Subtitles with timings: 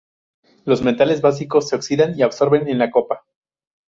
[0.65, 3.23] Los metales básicos se oxidan y absorben en la copa.